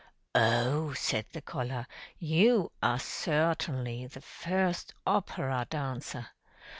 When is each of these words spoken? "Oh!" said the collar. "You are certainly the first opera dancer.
"Oh!" 0.33 0.93
said 0.93 1.27
the 1.31 1.43
collar. 1.43 1.85
"You 2.17 2.71
are 2.81 2.97
certainly 2.97 4.07
the 4.07 4.21
first 4.21 4.95
opera 5.05 5.67
dancer. 5.69 6.25